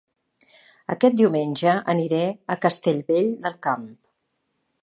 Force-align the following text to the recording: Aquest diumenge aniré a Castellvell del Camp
Aquest 0.93 1.17
diumenge 1.19 1.75
aniré 1.95 2.23
a 2.55 2.57
Castellvell 2.67 3.33
del 3.45 3.59
Camp 3.69 3.89